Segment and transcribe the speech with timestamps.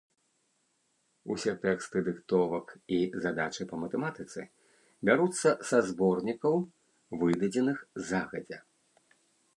[1.33, 2.67] Усе тэксты дыктовак
[2.97, 4.41] і задачы па матэматыцы
[5.11, 6.55] бяруцца са зборнікаў,
[7.25, 7.77] выдадзеных
[8.11, 8.59] загадзя.